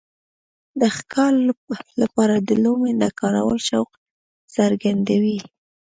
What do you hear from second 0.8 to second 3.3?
ښکار لپاره د لومې نه